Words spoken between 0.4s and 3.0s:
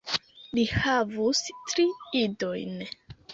Li havus tri idojn.